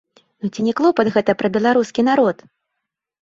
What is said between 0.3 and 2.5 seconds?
Ну ці не клопат гэта пра беларускі народ?